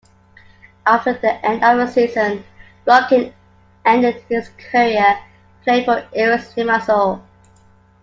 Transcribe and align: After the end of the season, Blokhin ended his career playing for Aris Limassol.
After 0.87 1.13
the 1.13 1.33
end 1.47 1.63
of 1.63 1.77
the 1.77 1.85
season, 1.85 2.43
Blokhin 2.87 3.31
ended 3.85 4.15
his 4.27 4.49
career 4.71 5.19
playing 5.63 5.85
for 5.85 6.07
Aris 6.17 6.51
Limassol. 6.55 7.21